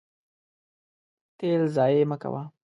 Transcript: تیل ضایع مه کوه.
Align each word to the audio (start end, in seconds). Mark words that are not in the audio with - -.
تیل 1.37 1.61
ضایع 1.75 2.03
مه 2.09 2.17
کوه. 2.21 2.43